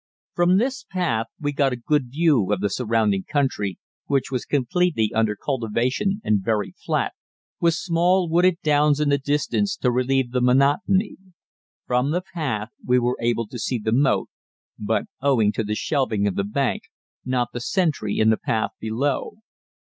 [0.33, 3.77] From this path we got a good view of the surrounding country,
[4.07, 7.13] which was completely under cultivation and very flat,
[7.59, 11.17] with small wooded downs in the distance to relieve the monotony.
[11.85, 14.27] From the path, we were able to see the moat,
[14.79, 16.81] but, owing to the shelving of the bank,
[17.23, 19.35] not the sentry in the path below.